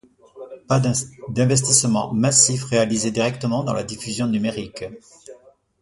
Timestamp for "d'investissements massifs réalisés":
1.29-3.11